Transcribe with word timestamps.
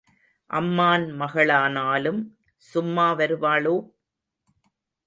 அம்மான் 0.49 1.05
மகளானாலும் 1.19 2.21
சும்மா 2.63 3.07
வருவாளோ? 3.13 3.77